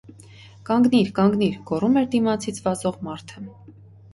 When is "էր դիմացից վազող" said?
2.03-2.99